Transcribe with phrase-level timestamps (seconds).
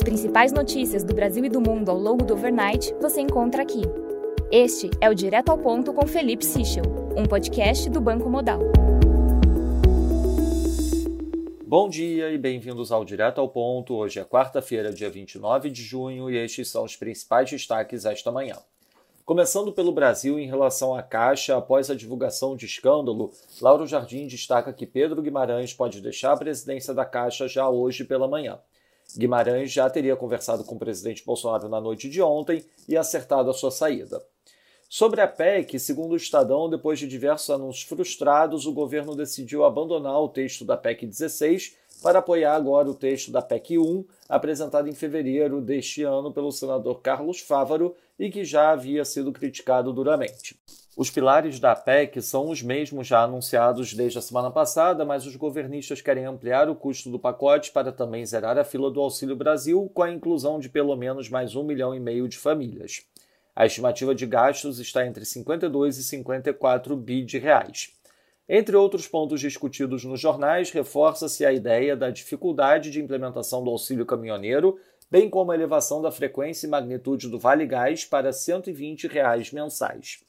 [0.00, 3.82] As principais notícias do Brasil e do mundo ao longo do overnight você encontra aqui.
[4.50, 6.84] Este é o Direto ao Ponto com Felipe Sichel,
[7.14, 8.60] um podcast do Banco Modal.
[11.66, 13.94] Bom dia e bem-vindos ao Direto ao Ponto.
[13.94, 18.56] Hoje é quarta-feira, dia 29 de junho, e estes são os principais destaques esta manhã.
[19.26, 23.30] Começando pelo Brasil, em relação à Caixa, após a divulgação de escândalo,
[23.60, 28.26] Lauro Jardim destaca que Pedro Guimarães pode deixar a presidência da Caixa já hoje pela
[28.26, 28.58] manhã.
[29.16, 33.54] Guimarães já teria conversado com o presidente Bolsonaro na noite de ontem e acertado a
[33.54, 34.22] sua saída.
[34.88, 40.20] Sobre a PEC, segundo o Estadão, depois de diversos anúncios frustrados, o governo decidiu abandonar
[40.20, 44.92] o texto da PEC 16 para apoiar agora o texto da PEC 1, apresentado em
[44.92, 50.58] fevereiro deste ano pelo senador Carlos Fávaro e que já havia sido criticado duramente.
[51.00, 55.34] Os pilares da PEC são os mesmos já anunciados desde a semana passada, mas os
[55.34, 59.90] governistas querem ampliar o custo do pacote para também zerar a fila do Auxílio Brasil,
[59.94, 63.00] com a inclusão de pelo menos mais um milhão e meio de famílias.
[63.56, 67.94] A estimativa de gastos está entre 52 e 54 bi de reais.
[68.46, 74.04] Entre outros pontos discutidos nos jornais, reforça-se a ideia da dificuldade de implementação do auxílio
[74.04, 74.78] caminhoneiro,
[75.10, 80.28] bem como a elevação da frequência e magnitude do Vale Gás para 120 reais mensais.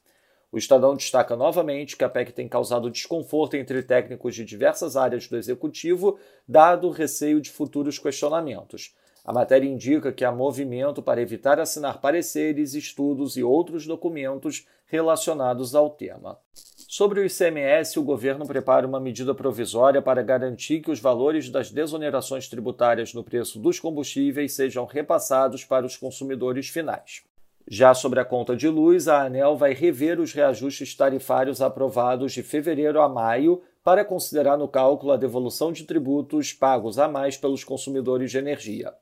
[0.51, 5.25] O Estadão destaca novamente que a PEC tem causado desconforto entre técnicos de diversas áreas
[5.27, 8.93] do Executivo, dado o receio de futuros questionamentos.
[9.23, 15.73] A matéria indica que há movimento para evitar assinar pareceres, estudos e outros documentos relacionados
[15.73, 16.37] ao tema.
[16.53, 21.71] Sobre o ICMS, o governo prepara uma medida provisória para garantir que os valores das
[21.71, 27.23] desonerações tributárias no preço dos combustíveis sejam repassados para os consumidores finais.
[27.67, 32.43] Já sobre a conta de luz, a ANEL vai rever os reajustes tarifários aprovados de
[32.43, 37.63] fevereiro a maio para considerar no cálculo a devolução de tributos pagos a mais pelos
[37.63, 38.93] consumidores de energia.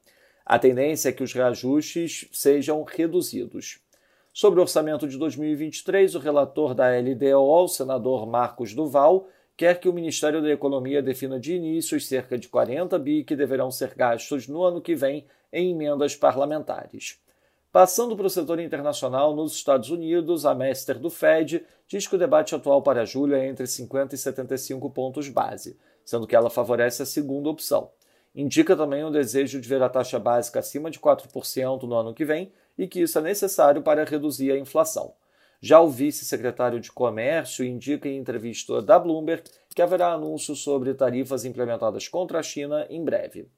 [0.45, 3.79] A tendência é que os reajustes sejam reduzidos.
[4.33, 9.27] Sobre o orçamento de 2023, o relator da LDO, o senador Marcos Duval,
[9.57, 13.35] quer que o Ministério da Economia defina de início os cerca de 40 bi que
[13.35, 17.19] deverão ser gastos no ano que vem em emendas parlamentares.
[17.71, 22.19] Passando para o setor internacional, nos Estados Unidos, a Mester do Fed diz que o
[22.19, 27.03] debate atual para julho é entre 50 e 75 pontos base, sendo que ela favorece
[27.03, 27.91] a segunda opção
[28.33, 32.25] indica também o desejo de ver a taxa básica acima de 4% no ano que
[32.25, 35.13] vem e que isso é necessário para reduzir a inflação.
[35.61, 39.43] Já o vice-secretário de Comércio indica em entrevista da Bloomberg
[39.75, 43.49] que haverá anúncios sobre tarifas implementadas contra a China em breve.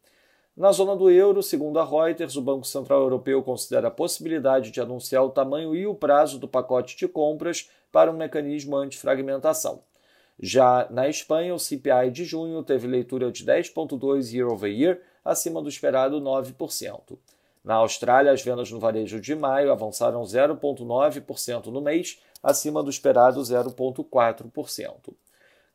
[0.55, 4.81] Na zona do euro, segundo a Reuters, o Banco Central Europeu considera a possibilidade de
[4.81, 9.81] anunciar o tamanho e o prazo do pacote de compras para um mecanismo antifragmentação.
[10.37, 15.61] Já na Espanha, o CPI de junho teve leitura de 10,2% year over year, acima
[15.61, 17.17] do esperado 9%.
[17.63, 23.39] Na Austrália, as vendas no varejo de maio avançaram 0,9% no mês, acima do esperado
[23.39, 25.13] 0,4%.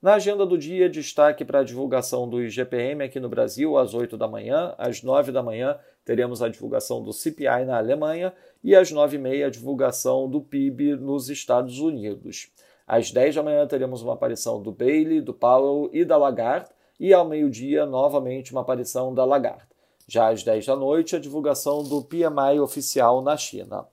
[0.00, 4.18] Na agenda do dia, destaque para a divulgação do IGPM aqui no Brasil às 8
[4.18, 8.90] da manhã, às 9 da manhã teremos a divulgação do CPI na Alemanha e às
[8.90, 12.52] 9 e meia a divulgação do PIB nos Estados Unidos.
[12.86, 16.68] Às 10 da manhã teremos uma aparição do Bailey, do Powell e da Lagarde,
[17.00, 19.66] e ao meio-dia, novamente, uma aparição da Lagarde.
[20.06, 23.86] Já às 10 da noite, a divulgação do PMI oficial na China.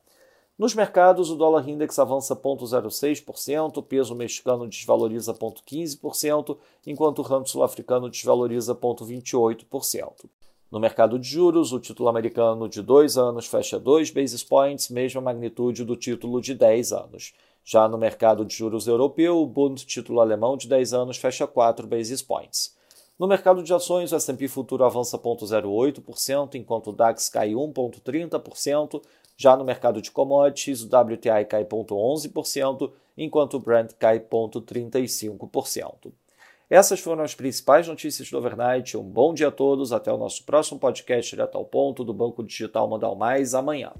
[0.57, 7.47] Nos mercados, o dólar index avança 0,06%, o peso mexicano desvaloriza 0,15%, enquanto o ramo
[7.47, 10.29] sul-africano desvaloriza 0,28%.
[10.69, 15.21] No mercado de juros, o título americano de 2 anos fecha 2 basis points, mesma
[15.21, 17.33] magnitude do título de 10 anos.
[17.65, 21.87] Já no mercado de juros europeu, o Bund título alemão de 10 anos fecha 4
[21.87, 22.75] basis points.
[23.17, 29.01] No mercado de ações, o S&P futuro avança 0,08%, enquanto o DAX cai 1,30%.
[29.35, 36.11] Já no mercado de commodities, o WTI cai 0,11%, enquanto o Brent cai 0,35%.
[36.69, 38.97] Essas foram as principais notícias do Overnight.
[38.97, 39.93] Um bom dia a todos.
[39.93, 43.91] Até o nosso próximo podcast direto ao ponto do Banco Digital Modal Mais amanhã.